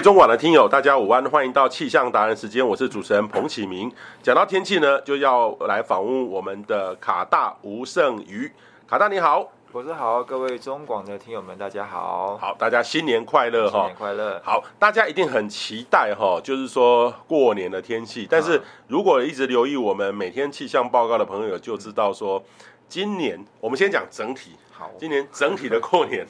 [0.00, 3.92] 位中广的听友，大家午安，欢迎到气象达人时间，我是主持人彭启明。
[4.22, 8.50] 讲到天气呢，就要来访问我们的卡大吴胜瑜。
[8.88, 14.40] 卡大你好，我是好，各位中广的听友们，大家好，好，大家新年快乐哈，新年快乐。
[14.42, 18.26] 好，大家一定很期待哈，就是说过年的天气。
[18.30, 18.58] 但是
[18.88, 22.42] 如果一直留意我们每天气象报告的朋友，就知道说，
[22.88, 26.26] 今年我们先讲整体，好，今年整体的过年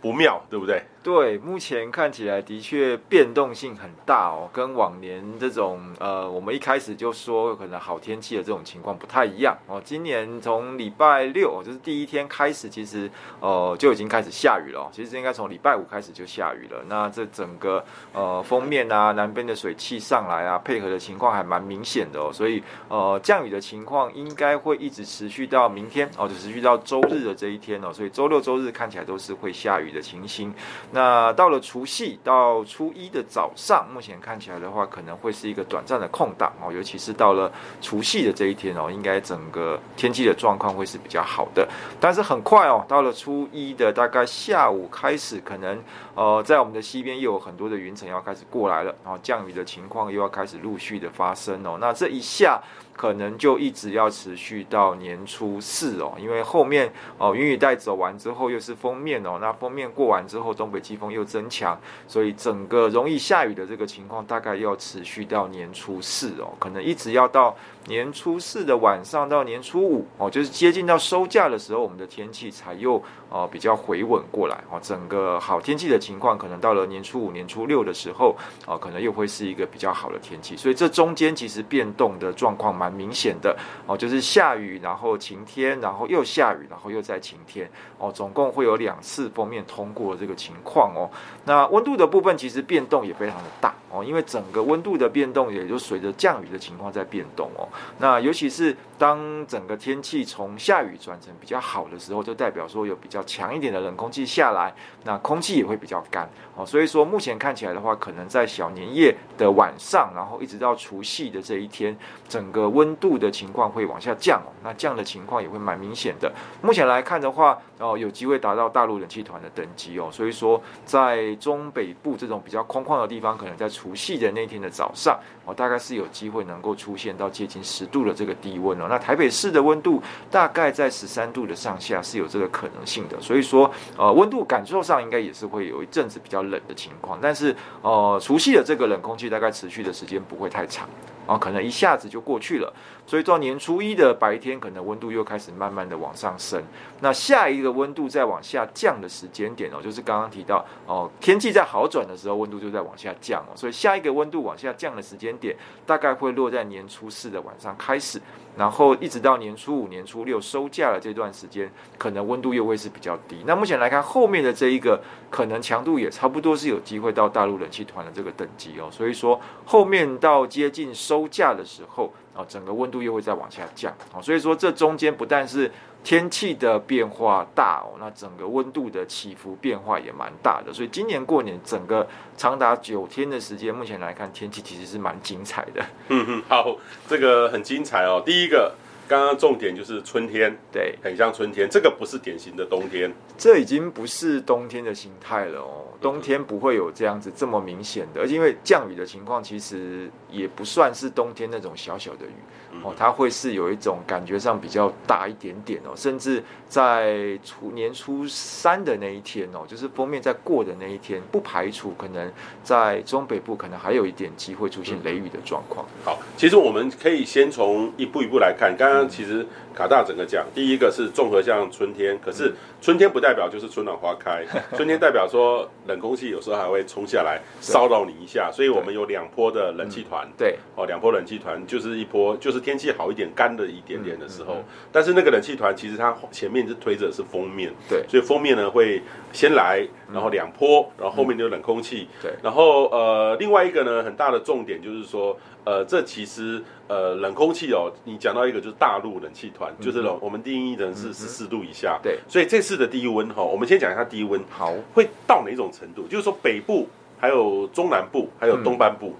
[0.00, 0.82] 不妙，对不对？
[1.06, 9.80] 对，目前看起来的确变动性很大哦，跟往年这种呃，我们一开始就说可能好天气的这种情况不太一样哦。
[9.84, 13.08] 今年从礼拜六就是第一天开始，其实
[13.38, 14.90] 呃就已经开始下雨了。
[14.90, 16.82] 其实应该从礼拜五开始就下雨了。
[16.88, 22.32] 那这整个呃锋面啊，南边的水汽上来啊，配合的情况还蛮明显的哦。
[22.32, 27.92] 所以呃降雨的情况应该会一直持续到明天哦，就持续到周日的这一天哦。
[27.92, 30.52] 所以周六周日看起来都是会下雨的情形。
[30.96, 37.52] 那到了除夕到初一的早上，目前看起来的话，可能会是一个短暂的空档哦，尤其是到了
[37.82, 41.68] 除夕的这一天哦，应该整个天气的状况会是比较好的。
[42.00, 45.78] 但是很快哦，到了初一的大概下午开始，可能
[46.14, 51.76] 呃，在我们的西边又有很多的云层要开始过来了，然后降雨的情况又要开始陆续的发生哦。
[51.78, 52.58] 那这一下。
[52.96, 67.54] 可能就一直要持续到年初四哦，因为后面哦云雨带走完之后又是封面哦，那封面过完之后东北季风又增强，所以整个容易下雨的这个情况大概要持续到年初四哦，可能一直要到
[67.86, 78.34] 年初四的晚上到年初五哦，就是接近到收假的时候，我们的天气才又哦比较回稳过来哦，整个好天气的情况可能到了年初五、年初六的时候
[78.66, 82.96] 哦，可能又会是一个比较好的天气，所以这中间其实变动的状况蛮。
[82.96, 83.54] 明显的
[83.86, 91.10] 哦，就是下雨，然后晴天，然后又下雨，然后又在晴天哦，总共会有两次锋面通过这个情况哦。
[91.44, 97.68] 那温度的部分其实变动也非常的大哦，因为整个温度的变动也就随着降雨的情况在变动哦。
[97.98, 106.28] 那尤其是当整个天气从下雨转成比较好的时候，就代表说有比较强一点的冷空气下来，那空气也会比较干。
[106.56, 106.66] 哦。
[106.66, 111.96] 所以说目前看起来的话，可能在小年夜的晚上，然后一直到除夕的这一天，
[112.28, 116.32] 整个温度的情况会往下降哦，那降的情况也会蛮明显的。
[116.62, 128.86] 目前来看的话，哦，有机会达到大陆冷气团的等级哦，所以说在中北部这种比较空旷的地方，可能在除夕的那天的早上，哦，大概是有机会能够出现到接近十度的这个低温哦。
[128.88, 140.88] 那台北市的温度大概在十三度的上下是有这个可能性的，所以说呃，温度感受上应该也是会有一阵子比较冷的情况，但是呃，除夕的这个冷空气大概持续的时间不会太长。
[141.26, 142.72] 啊，可能一下子就过去了，
[143.06, 146.62] 所以到年初一的白天，可能温度又开始慢慢的往上升。
[147.00, 153.52] 那下一个温度再往下降的时间点哦，就是刚刚提到哦，天气在好转的时候，温度就在往下降哦。
[153.56, 158.22] 所以下一个温度往下降的时间点，大概会落在年初四的晚上开始，
[158.56, 161.68] 然后一直到年初五、年初六收假的这段时间，
[161.98, 163.42] 可能温度又会是比较低。
[163.44, 168.88] 那目前来看，后面的这一个可能强度也差不多是有机会到大陆冷气团的这个等级哦。
[168.90, 171.16] 所以说后面到接近收。
[171.16, 175.70] 收假的时候啊，整个温度又会再往下降啊，所以说这中间不但是
[176.04, 182.06] 天气的变化大哦，那整个温度的起伏变化也蛮大的，所以今年过年整个
[182.36, 185.84] 长达九天的时间，目前来看天气其实是蛮精彩的。
[186.08, 186.76] 嗯嗯，好，
[187.08, 188.22] 这个很精彩哦。
[188.24, 188.74] 第一个，
[189.08, 195.84] 刚刚重点就是春天，对，很像春天，这个不是典型的冬天，这已经不是冬天的形态了哦。
[196.00, 202.34] 冬天不会有这样子这么明显的，而且因为降雨的情况其实也不算是冬天那种小小的雨
[202.82, 212.30] 哦，它会是有一种感觉上比较大一点点哦，甚至在初年初三的那一天哦，就是封面在过的那一天，不排除可能
[212.62, 215.86] 在中北部可能还有一点机会出现雷雨的状况。
[216.04, 219.46] 好，其实我们可以先从一步一步来看，刚刚其实
[219.76, 224.42] 卡大整个讲，第一个是综合像春天，可是春天不代表就是春暖花开，
[224.74, 225.68] 春天代表说。
[225.86, 230.26] 冷空气有时候还会冲下来骚扰你一下，所以我们有两波的冷气团。
[230.36, 234.56] 对，哦，两波冷气团就是一波，就是天气好一点、干的一点点的时候。
[234.90, 239.00] 但是那个冷气团其实它前面是推着是封面，对，所以封面呢会
[239.32, 242.08] 先来，然后两波，然后后面就冷空气。
[242.20, 251.98] 对，然后呃，另外一个呢很大的重点就是说，呃，这其实呃冷空气哦，你讲到一个就是大陆冷气团，就是冷，我们定义的是十四度以下。
[252.00, 256.06] 对，所以这次的低温哈，我们先讲一下低温，好，会到哪种程度？
[256.06, 259.12] 就是说北部，还有中南部，还有东半部。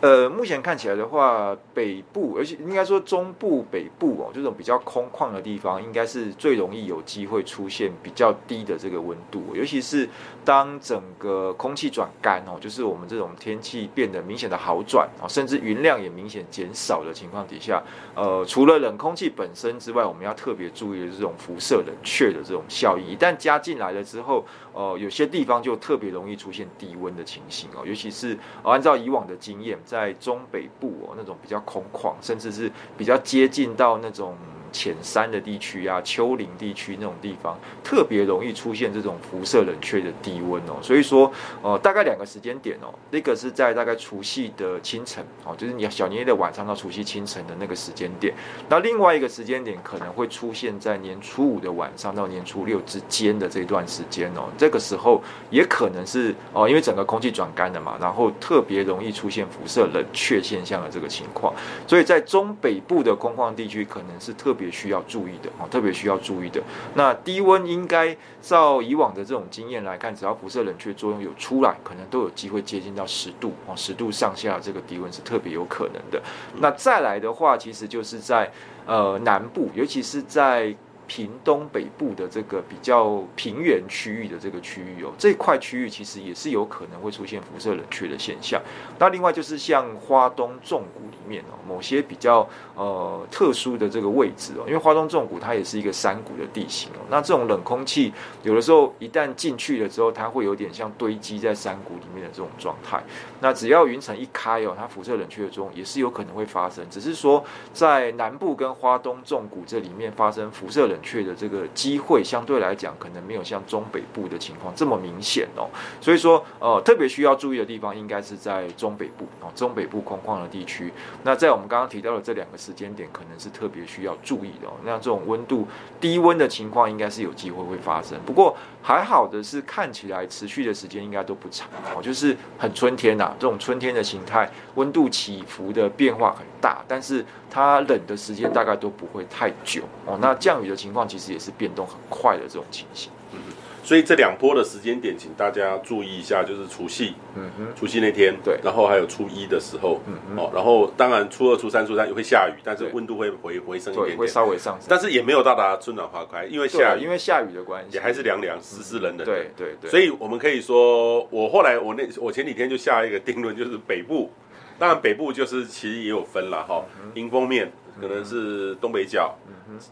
[0.00, 10.08] 呃，目前看起来的话，北部，而且应该说中部、北部哦，这种比较空旷的地方，应该是最容易有机会出现比较低的这个温度，尤其是
[10.44, 17.82] 当整个空气转干哦，就是我们这种天气变得明显的好转啊，甚至云量也明显减少的情况底下，
[18.14, 29.76] 呃，除了冷空气本身之外，我们要特别注意的这种辐射冷却的这种效应，一旦加进来了之后，呃，有些地方就特别容易出现低温的情形哦，尤其是按照以往的经验。
[29.88, 34.36] 在中北部哦，那种比较空旷，甚至是比较接近到那种。
[34.72, 40.76] 浅山的地区啊，丘陵地区那种地方，特别容易出现这种辐射冷却的低温哦。
[40.82, 41.32] 所以说，
[41.62, 48.34] 呃，大概两个时间点哦，那个是在大概除夕的清晨哦，就是你小年夜的晚上到除夕清晨的那个时间点。
[48.68, 54.48] 那另外一个时间点可能会出现在年初五的晚上到年初六之间的这段时间哦。
[54.56, 61.54] 这个时候也可能是哦，因为整个空气转干了嘛，然后特别容易出现辐射冷却现象的这个情况。
[61.86, 66.60] 所以在中北部的空旷地区，可能是特别特别需要注意的啊，特别需要注意的。
[66.94, 76.20] 那低温应该照以往的这种经验来看，只要辐射冷却作用有出来，可能都有机会接近到十度啊，十度上下这个低温是特别有可能的。
[76.56, 78.50] 那再来的话，其实就是在
[78.84, 80.74] 呃南部，尤其是在。
[81.08, 88.60] 屏东北部的这个比较平原区域的这个区域哦，这块区域其实也是有可能会出现辐射冷却的现象。
[88.98, 92.46] 那另外就是像花东纵谷里面哦，某些比较
[92.76, 98.12] 呃特殊的这个位置哦，因为花东纵谷它也是一个山谷的地形哦，那这种冷空气
[98.42, 103.02] 有的时候一旦进去了之后，它会有点像堆积在山谷里面的这种状态。
[103.40, 110.97] 那只要云层一开哦，它辐射冷却的作用也是有可能会发生，只是说在南部跟花东纵谷这里面发生辐射冷。
[111.02, 115.68] 确的这个机会相对来讲，可能没有像中北部的情况这么明显哦。
[116.00, 120.92] 所以说，呃，特别需要注意的地方，应该是在中北部哦，中北部空旷的地区。
[121.22, 124.72] 那在我们刚刚提到的这两个时间点，可能是特别需要注意的哦。
[124.84, 125.66] 那这种温度
[126.00, 128.18] 低温的情况，应该是有机会会发生。
[128.24, 140.18] 不过还好的是，看起来持续的时间应该都不长哦，就是很春天呐，这种春天的形态，温度起伏的变化很大，但是它冷的时间大概都不会太久哦。
[140.20, 141.08] 那降雨的情况。
[141.08, 143.38] 其实也是变动很快的这种情形，嗯，
[143.82, 164.30] 所以这两波的时间点，请大家注意一下，就是除夕，嗯哼，除夕那天，对，然后还有初一的时候，嗯哦，然后当然初二、初三、初三也会下雨，但是温度会回回升一点点，会稍微上升，但是也没有到达春暖花开，因为下雨，因为下雨的关系，也还是凉凉、湿湿冷冷的，对对对，所以我们可以说，我后来我那我前几天就下一个定论，就是北部，
[164.78, 169.34] 当然北部就是其实也有分了哈，迎风面可能是东北角。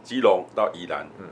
[0.03, 1.27] 基隆到宜兰，嗯，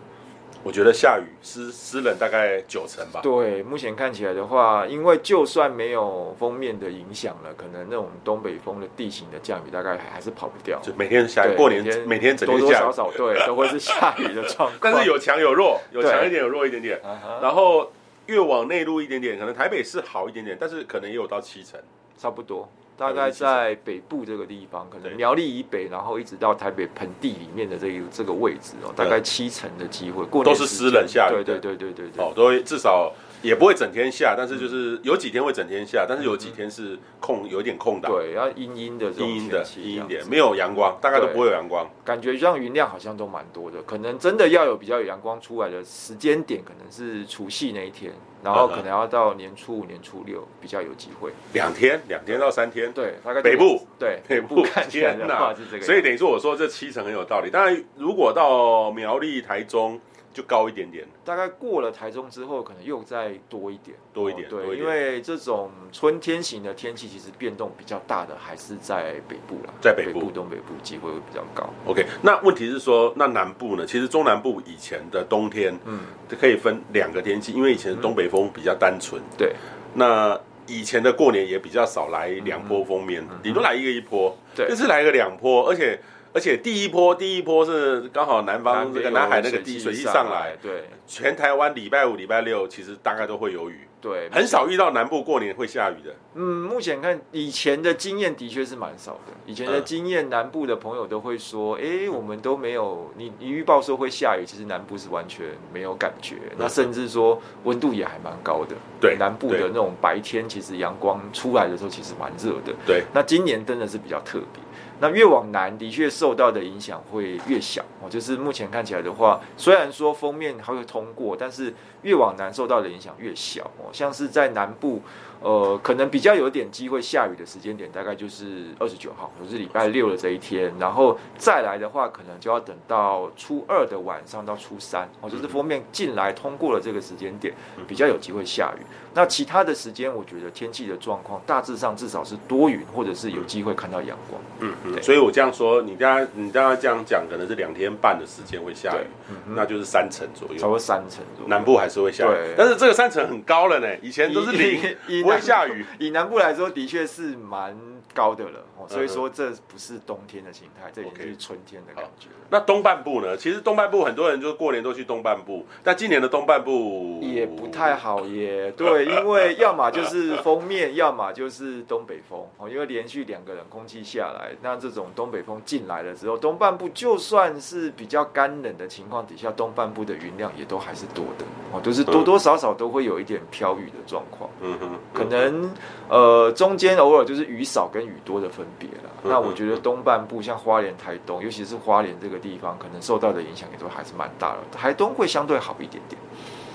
[0.63, 3.21] 我觉得下雨湿湿冷大概九成吧。
[3.23, 10.79] 对，目前看起来的话，因为就算没有封面的影响了，可能那种东北风的地形的降雨大概还是跑不掉。
[10.83, 14.73] 就每天下雨，过年每天，每天整天下雨，多多少少对都会是下雨的状况。
[14.93, 17.01] 但是有强有弱，有强一点，有弱一点点。
[17.41, 17.91] 然后
[18.27, 21.81] 越往内陆一点点，可能台北是好一点点，但是可能也有到七成，
[22.19, 22.69] 差不多。
[22.97, 33.13] 大概在北部这个地方，可能苗栗以北，然后一直到台北盆地里面的这个这个位置哦，大概七成的机会，过都是湿冷下雨，对对对对对对，哦，都会至少
[33.45, 48.13] 也不会整天下，但是就是有几天会整天下，但是有几天是空，有点空档，对，要阴阴的这种阴阴的阴阴点，没有阳光，大概都不会有阳光，感觉像云量好像都蛮多的，可能真的要有比较有阳光出来的时间点，可能是除夕那一天。
[48.43, 57.49] 然后可能要到年初五、年初六比较有机会，两天，两天到三天，对，大概北部，对，北部看起来的话是这个，所以等于说我说这七成很有道理。
[57.51, 59.99] 当然，如果到苗栗、台中。
[60.35, 64.49] 就高一点点，大概过了台中之后，可能又再多一点，多一点。
[64.51, 71.71] 对，因为这种春天型的天气，其实变动比较大的还是在北部啦，在北部、东北部机会会比较高。
[71.87, 73.87] OK，那问题是说，那南部呢？
[73.87, 79.23] 其实中南部以前的冬天，嗯，就可以分两个天气，因为以前的东北风比较单纯。
[79.39, 79.55] 对，
[79.95, 80.37] 那
[80.67, 85.97] 以前的过年也比较少来两波锋面，顶多来一个一波，对，这次来个两波，而且。
[86.35, 96.13] 而且第一波，第一波是刚好南方这个南海那个低水气上来，对，全台湾礼拜五、礼拜六其实大概都会有雨，对，很少遇到南部过年会下雨的。
[96.35, 99.33] 嗯，目前看以前的经验的确是蛮少的。
[99.47, 106.35] 以前的经验，南部的朋友都会说，哎，我们都没有你你预报说会下雨，其实南部是完全没有感觉。
[106.59, 108.75] 那甚至说温度也还蛮高的。
[109.01, 112.75] 对，南部的那种白天，其实阳光出来的时候其实蛮热的。
[112.85, 114.61] 对，那今年真的是比较特别。
[115.01, 118.09] 那越往南，的确受到的影响会越小哦。
[118.09, 123.91] 就是目前看起来的话，虽然说封面还会通过，但是越往南受到的影响越小哦。
[123.93, 125.03] 像是在南部，
[125.41, 130.73] 呃，可能比较有点机会下雨的时间点，大概就是二十九号，就是礼拜六的这一天。
[130.79, 137.53] 然后再来的话，可能就要等到初二的晚上到初三，哦，就是封面进来通过了这个时间点，
[137.87, 138.83] 比较有机会下雨。
[139.17, 144.41] 那其他的时间，我觉得天气的状况大致上至少是多云，或者是有机会看到阳光。
[144.61, 145.03] 嗯嗯。
[145.03, 151.49] 所以我这样说，你刚刚你刚刚这样讲，可能是两天半的时间会下雨，嗯、那就是三成左右，超过三成左右。
[151.49, 154.81] 南部还是会下雨，但是这个三成很高了呢，以前都是零，
[155.23, 155.85] 不会下雨。
[155.99, 157.77] 以南部来说，的确是蛮
[158.15, 158.61] 高的了。
[158.89, 162.29] 所以说，这不是冬天的形态，这已经是春天的感觉。
[162.51, 163.37] 那东半部呢？
[163.37, 168.71] 其实东半部很多人就过年都去东半部，但今年的东半部也不太好耶。
[168.73, 172.69] 对，因为要么就是 封面，要么就是东北风哦。
[172.69, 184.51] 因为连续两个冷空气下来，那这种东北风进来了之后，东半部就算是比较干冷的情况底下，东半部的云量也都还是多的哦，都是多多少少都会有一点飘雨的状况。
[184.61, 185.71] 嗯哼，可能
[186.09, 189.11] 呃中间偶尔就是雨少跟雨多的分别了。
[189.23, 194.59] 那我觉得东半部像花莲、台东，尤其是花莲这个地方，可能受到的影响也都还是蛮大的。
[194.71, 196.21] 台东会相对好一点点。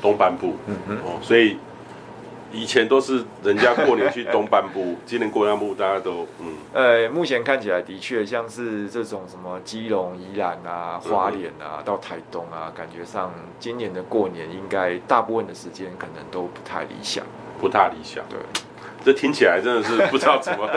[0.01, 1.57] 东半部，嗯嗯哦，所以
[2.51, 6.55] 以前都是人家过年去东半部， 今年过年部大家都嗯。
[6.73, 17.23] 呃，目前看起来的确像是这种什么基隆、宜兰啊、花莲啊，到台东啊，感觉上今年的过年应该大部分的时间可能都不太理想。
[17.59, 18.39] 不太理想，对。
[19.01, 20.69] 这听起来真的是不知道怎么，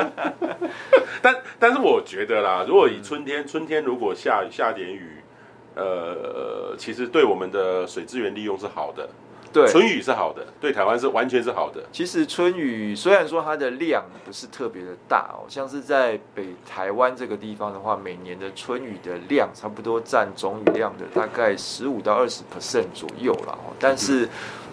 [1.20, 5.16] 但但是我觉得啦，如果以春天，春天如果下下点雨，
[5.74, 9.08] 呃，其实对我们的水资源利用是好的，
[9.52, 11.82] 对，春雨是好的，对台湾是完全是好的。
[11.90, 24.28] 其实春雨虽然说它的量不是特别的大哦，像是在北台湾这个地方的话，每年的春雨的量差不多占总雨量的大概十五到二十 percent 左右了哦，但是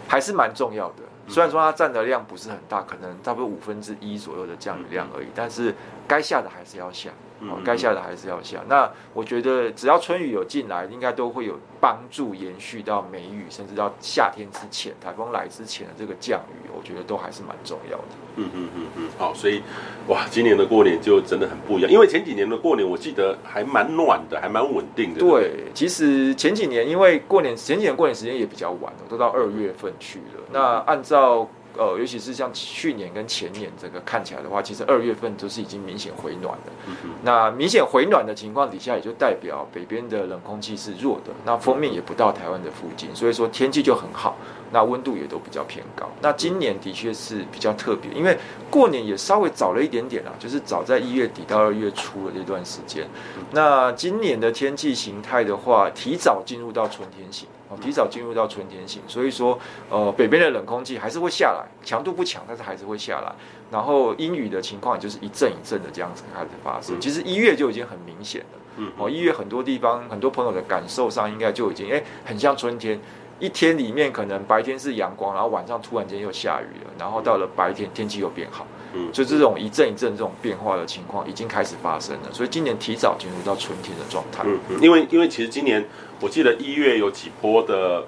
[0.07, 1.08] 还是蛮重要的。
[1.29, 5.73] 虽然说它占的量不是很大，可能差不多五分之一左右的降雨量而已，但是
[6.07, 7.11] 该下的还是要下。
[7.41, 8.59] 哦，该下的还是要下。
[8.67, 18.03] 那我觉得只要春雨有进来，应该都会有帮助，延续到梅雨，甚至到夏天之前，台风来之前的这个降雨，我觉得都还是蛮重要的。
[18.35, 19.09] 嗯嗯嗯嗯。
[19.17, 19.61] 好，所以
[20.07, 25.19] 哇，今年的过年就真的很不一样，因为前几年的过年我记得还蛮暖的，还蛮稳定的。
[25.19, 30.43] 对，其实前几年因为过年前几年过年时间也比较晚，都到二月份去了。
[30.51, 31.47] 那按照
[31.77, 36.73] 呃，尤其是像去年跟前年这个看起来的话，其实二月份都是已经明显回暖了。
[36.87, 44.37] 嗯、那明显回暖的情况底下，也就代表北边的冷空气是弱的，那封面也不到台湾的附近，所以说天气就很好，
[44.71, 46.09] 那温度也都比较偏高。
[46.21, 48.37] 那今年的确是比较特别，因为
[48.69, 53.07] 过年也稍微早了一点点啊，就是早在一月底到二月初的这段时间。
[53.51, 57.47] 那今年的天气形态的话，提早进入到春天型。
[57.69, 59.57] 哦，提早进入到春天型，所以说，
[59.89, 63.31] 呃，北边的冷空气还是会下来，强度不强，但是还是会下来。
[63.71, 66.99] 然后阴雨的情况也就是一阵一阵的这样子开始发生。
[66.99, 68.59] 其实一月就已经很明显了。
[68.77, 68.91] 嗯。
[68.97, 72.99] 哦，一月很多地方很多朋友的感受上应该就已经，哎，很像春天，
[73.39, 78.65] 一天里面可能白天是阳光，然后晚上突然间又下雨了，然后到了白天天气又变好。
[78.93, 79.11] 嗯。
[79.11, 84.43] 就这种一阵一阵这种变化的情况已经开始发生了，所以今年提早进入到春天的状态。
[84.45, 84.81] 嗯嗯。
[84.81, 85.85] 因为因为其实今年。
[86.21, 88.03] 我记得一月有几波的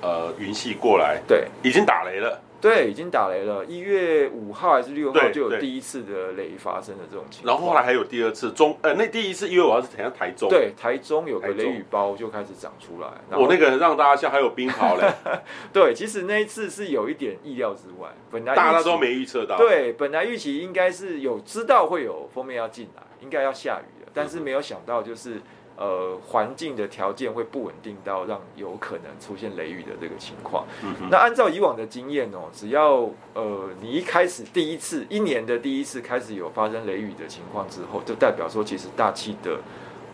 [0.00, 3.64] 呃云系过来，对，已经打雷了，对，已经打雷了。
[3.64, 13.08] 一月五号还是六号就有第一次的雷发生的这种情况，然后后来还有第二次中，呃，那第一次一月五号是好像台中，对，台中有个雷雨包就开始长出来。
[13.38, 15.12] 我那个让大家笑，还有冰雹嘞。
[15.72, 25.40] 对，其实那一次是有一点意料之外，本来大家都没预测到，对，本来预期应该是有知道会有封面要进来，应该要下雨的，但是没有想到就是。
[25.76, 30.64] 呃，环境的条件会不稳定到让有可能出现雷雨的这个情况。
[30.82, 39.58] 嗯、那按照以往的经验哦，只要呃你一开始第一次一年的第一次开始有发生雷雨的情况之后，就代表说其实大气的。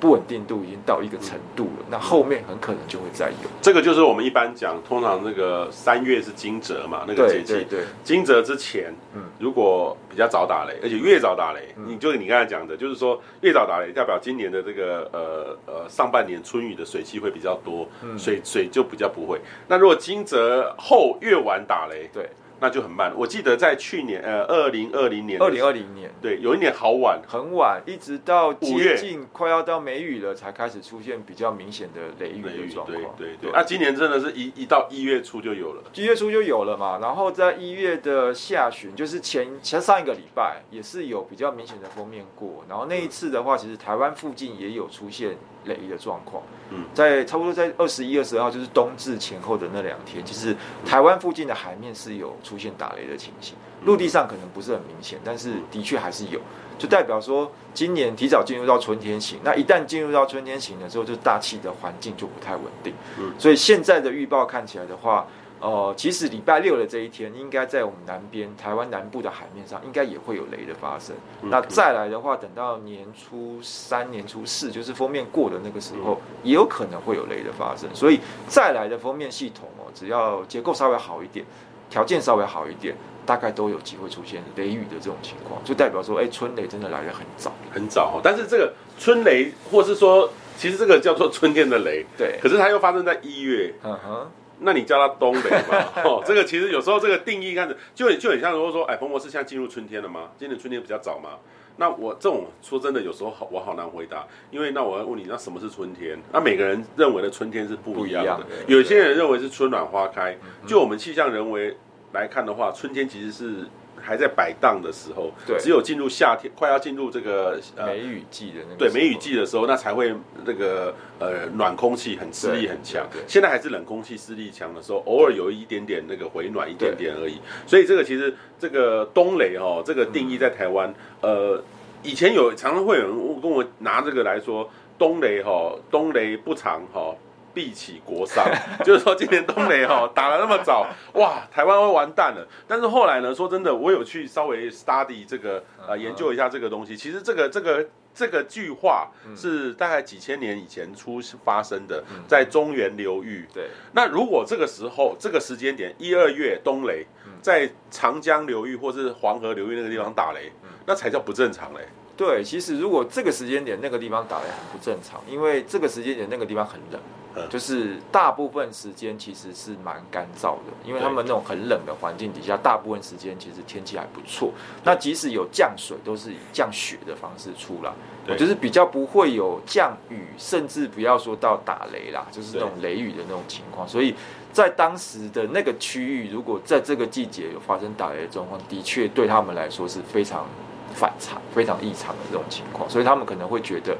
[0.02, 3.48] 不稳定度已经到一个程度了，那后面很可能就会再有。
[3.60, 7.64] 这个就是我们一般讲，通常那个三月是惊蛰嘛，那个节气。
[7.70, 17.86] 对，惊蛰之前，嗯，如果比较早打雷，而且越早打雷，你就是你刚才讲的，就是说越早打雷，代表今年的这个呃呃上半年春雨的水汽会比较多，
[18.18, 19.40] 水水就比较不会。
[19.68, 20.36] 那如果惊蛰
[20.76, 22.28] 后越晚打雷，对。
[22.62, 23.12] 那就很慢。
[23.16, 33.16] 我记得在去年，呃，二零二零年，二零二零年，对，有一年好晚，很晚，一直到接近快要到梅雨了，才开始出现比较明显的雷雨的状况。
[33.18, 33.50] 对对对。
[33.52, 37.00] 那今年真的是一一到一月初就有了，一月初就有了嘛。
[37.02, 42.64] 然后在一月的下旬，就是前前上一个礼拜，也是有比较明显的封面过。
[42.68, 46.42] 然后那一次的话，其实台湾附近也有出现雷的状况。
[46.70, 53.54] 嗯，在差不多在二十一、二十二号，就是冬至前后的那两天，其实台湾附近的海面是有出现打雷的情形，
[53.84, 56.40] 陆地上可能不是很明显，但是的确还是有，
[56.78, 59.38] 就代表说今年提早进入到春天型。
[59.44, 62.94] 那一旦进入到春天型的时候，就大气的环境就不太稳定。
[63.18, 65.26] 嗯，所以现在的预报看起来的话。
[65.62, 71.14] 呃，其实礼拜六的这一天，应该在我们南边台湾南部的海面上，应该也会有雷的发生。
[71.40, 77.88] 嗯、那再来的话，等到年初三、年初四，就是封面过的那个时候，嗯、也有可能会有雷的发生。
[77.94, 81.46] 所以再来的封面系统哦，只要结构稍微好一点，
[81.88, 88.20] 条件稍微好一点，大概都有机会出现雷雨的这种情况，就代表说，哎，春雷真的来得很早，很早。
[88.20, 92.36] 但是这个春雷，或是说，其实这个叫做春天的雷，对。
[92.42, 94.26] 可是它又发生在一月，嗯哼。
[94.62, 95.84] 那你叫它冬雷嘛？
[96.04, 100.30] 哦，这个其实有时候这个定义看着就很就很像，如果说哎，彭博士现在进入春天了吗？
[100.38, 101.30] 今年春天比较早嘛？
[101.76, 106.18] 那我这种说真的，有时候好我好难回答，因为那我要问你，那什么是春天？
[106.32, 108.30] 那每个人认为的春天是不一样的。
[108.30, 111.76] 样的有些人认为是春暖花开，就我们气象人为
[112.12, 113.66] 来看的话，春天其实是。
[114.02, 120.12] 还在摆荡的时候，对，只有进入夏天，快要进入这个梅雨季的那个，对，梅雨季的时候，那才会
[120.44, 123.06] 那个呃暖空气很势力很强。
[123.26, 127.40] 现在还是冷空气势力强的时候，偶尔有一点点那个回暖一点点而已。
[127.66, 131.62] 所以这个其实这个冬雷哦，这个定义在台湾，呃，
[132.02, 134.68] 以前有常常会有人跟我拿这个来说，
[134.98, 137.14] 冬雷哈，冬雷不长哈。
[137.54, 138.44] 毕起国殤，
[138.84, 142.46] 就是说今年冬雷哈打了那么早，哇，台湾会完蛋了。
[142.66, 146.96] 但是后来呢，说真的，我有去稍微 study 这个呃研究一下这个东西。
[146.96, 153.46] 其实这个这个这个句话是大概几千年以前出发生的，在中原流域。
[153.52, 153.68] 对。
[153.92, 157.06] 那如果这个时候这个时间点一二月冬雷，
[157.40, 160.52] 在长江流域或是黄河流域那个地方打雷，
[160.86, 161.80] 那才叫不正常嘞。
[162.14, 167.00] 对，其实如果这个时间点那个地方打雷很不正常，因为这个时间点那个地方很冷。
[167.48, 174.52] 就是大部分时间其实是蛮干燥的，因为他们那种很冷的环境底下，大部分时间其实天气还不错。
[174.84, 177.92] 那即使有降水，都是以降雪的方式出来，
[178.26, 183.88] 对，就是比较不会有降雨，甚至不要说到打雷啦，就是那种雷雨的那种情况。
[183.88, 184.14] 所以
[184.52, 190.46] 在当时的那个区域，如果在这个季节有发生打雷的状况，的确对他们来说是非常
[190.94, 193.96] 反常、非常异常的这种情况，所以他们可能会觉得。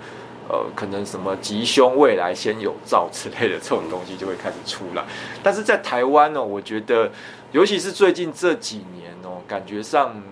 [0.53, 5.03] 呃，可能什么吉凶未来先有兆之类的这种东西就会开始出来，
[5.43, 7.11] 但是在台湾呢，我觉得，
[7.53, 10.23] 尤其是最近这几年哦，感觉上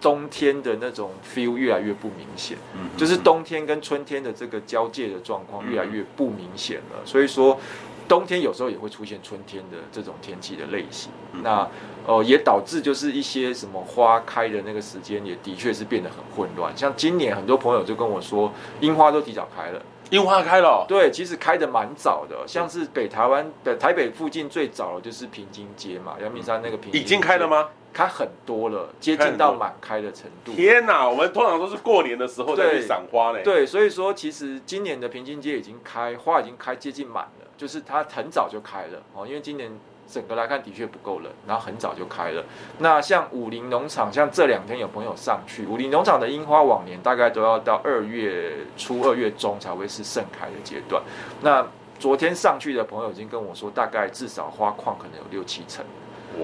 [0.00, 2.56] 冬天的那种 feel 越来越不明显，
[2.96, 7.60] 就是冬天跟春天的这个交界的状况越来越不明显了，所以说。
[8.08, 11.10] 冬天有时候也会出现春天的这种天气的类型，
[11.42, 11.68] 那
[12.06, 16.76] 呃也导致就是一些什么花开的那个时间也的确是变得很混乱。
[16.76, 22.36] 像今年很多朋友就跟我说，樱花都提早开了，樱花开了，对，其实开的蛮早的。
[22.46, 27.68] 像是北台湾的台北附近最早的就是平津街嘛，阳明山那个平街已经开了吗？
[27.96, 30.52] 开很多了，接近到满开的程度。
[30.52, 33.42] 天哪，我们通常都是过年的时候再去赏花嘞。
[33.42, 37.46] 对，所以说其实今年的平津街已经开花已经开接近满了。
[37.56, 39.72] 就是它很早就开了哦，因为今年
[40.06, 42.44] 整个来看的确不够冷，然后很早就开了。
[42.80, 51.02] 那像武林农场，像这两天有朋友上去，武林农场的樱花往年大概都要到二月初、二月中才会是盛开的阶段。
[51.40, 51.66] 那
[51.98, 55.82] 昨天上去的朋友已经跟我说，大概至少花况可能有六七成，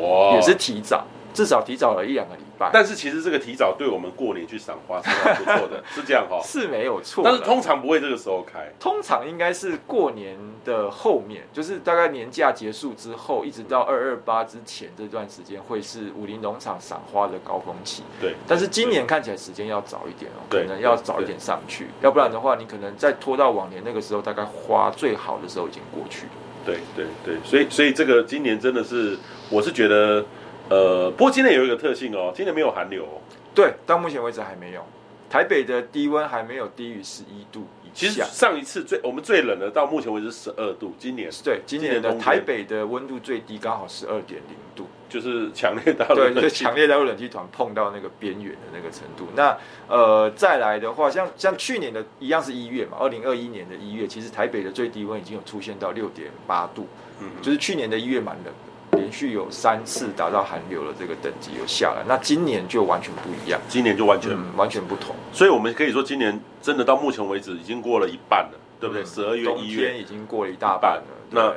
[0.00, 1.04] 哇，也是提早。
[1.32, 7.22] 至少提早了一两个礼拜，但是其实这个提早对我们过年去赏花是很不错的， 是这样哈、哦，是没有错。
[7.24, 18.02] 但是通常不会这个时候开，通常应该是过年的后面，就是大概年假结束之后，一直到二二八之前这段时间，会是武林农场赏花的高峰期。
[18.20, 26.26] 对，但是今年看起来时间要早一点哦，可能要早一点上去，要不然的话，你可能再拖到往年那个时候，大概花最好的时候已经过去。
[26.64, 29.18] 对对对，所以所以这个今年真的是，
[29.48, 30.24] 我是觉得。
[30.72, 33.20] 呃，不过今年有一个特性哦，今年没有寒流哦。
[33.54, 34.82] 对，到目前为止还没有。
[35.28, 37.92] 台北的低温还没有低于十一度以下。
[37.92, 49.26] 其实上一次最我们最冷的到目前为止十二度，今年对，今年的台北的温度最低刚好十二点零度，就是强烈大陆对，就是强烈大陆冷气团碰到那个边缘的那个程度。
[49.34, 49.56] 那
[49.88, 56.86] 呃，再来的话，像像去年的一样是一月嘛，二零二一年的一月，其实台北的最低温已经有出现到六点八度，
[57.20, 58.71] 嗯，就是去年的一月蛮冷的。
[58.92, 69.04] 连续有三次达到寒流的这个等级有下来，那今年就完全不一样，今年就完全、嗯、完全不同，所以我们可以说今年真的到目前为止已经过了一半了，对不对？
[69.04, 71.04] 十二、嗯、月、一月已经过了一大半了。
[71.30, 71.52] 那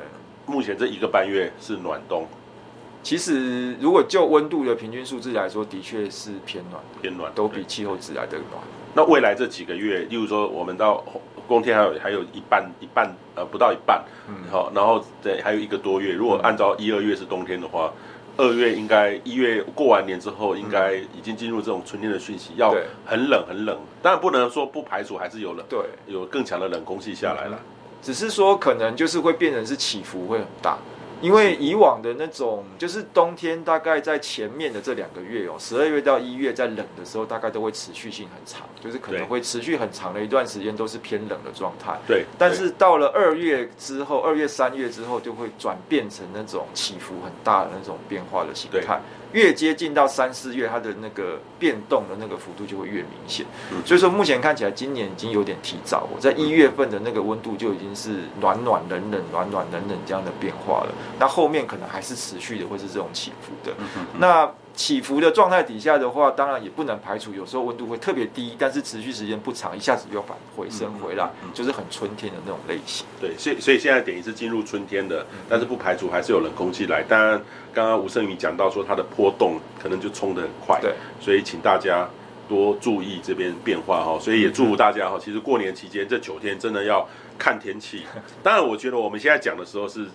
[0.46, 2.26] 目前这一个半月是暖冬，
[3.04, 8.64] 其实如果就温度的平均数字来说，的确是偏暖，偏暖，都比气候值来的暖。
[8.94, 11.04] 那未来这几个月，例如说我们到
[11.48, 14.04] 冬天还有还有一半一半呃不到一半，
[14.52, 17.92] 好、嗯，然后对还有一个多月，如果按照一二月是冬天的话。
[18.38, 23.80] 二月应该一月过完年之后，应该已经进入这种春天的讯息，要很冷很冷。
[24.02, 27.58] 当然不能说不排除还是有冷，对，有更强的冷空气下来了。
[28.02, 30.78] 只是说可能就是会变成是起伏会很大。
[31.26, 41.98] 因为以往的那种，就是冬天大概在前面的这两个月哦，十二月到一月在冷的时候，大概都会持续性很长，就是可能会持续很长的一段时间都是偏冷的状态。
[42.08, 42.26] 对。
[42.38, 49.02] 但是到了二月之后，二月、三月之后，就会转变成那种起伏很大的那种变化的形态。
[49.36, 53.46] 越接近到三四月，它的那个变动的那个幅度就会越明显。
[53.86, 56.08] 所以说，目前看起来今年已经有点提早。
[56.16, 60.94] 我在一月份的那个温度就已经是暖暖冷冷暖暖冷冷这样的变化了。
[61.20, 63.76] 那后面可能还是持续的，会是这种起伏的。
[64.18, 73.06] 那起伏的状态底下的话，当然也不能排除有时候温度会特别低，但是持续时间不长，一下子又返回升回来，就是很春天的那种类型。
[73.20, 77.02] 对，所以所以现在等于是进入春天的，但是不排除还是有冷空气来。
[77.04, 77.42] 当然，
[77.74, 82.08] 刚刚吴胜宇讲到说它的波动可能就冲得很快，对，所以请大家
[82.50, 84.20] 多注意这边变化哈。
[84.20, 87.08] 所以也祝福大家哈，其实过年期间这九天真的要
[87.38, 88.04] 看天气。
[88.44, 90.06] 当然，我觉得我们现在讲的时候是。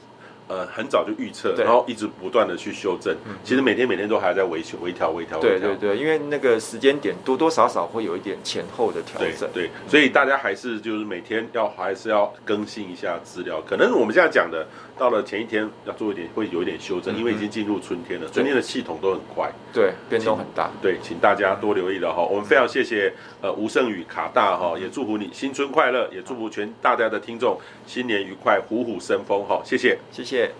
[0.50, 3.16] 呃，很早就预测，然后一直不断的去修正。
[3.44, 5.38] 其实每天每天都还在维修、微调、微调。
[5.38, 9.48] 对对对，因为那个时间点多多少少会有一点前后的调整。
[9.54, 13.62] 对，所以大家还是就是每天要还是要更新一下资料。
[13.62, 14.66] 可能我们现在讲的，
[15.00, 18.28] 到了前一天要做一点，会有一点修正，因为已经进入春天了。
[18.28, 20.70] 春天的系统都很快，对，变动很大。
[20.82, 22.22] 对，请大家多留意了哈。
[22.22, 23.10] 我们非常谢谢
[23.40, 29.62] 呃吴胜宇卡大哈，也祝福你新春快乐，也祝福全大家的听众新年愉快，虎虎生风哈。
[29.64, 30.50] 谢谢，谢谢。